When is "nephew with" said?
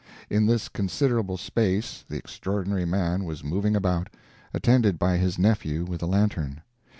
5.37-6.01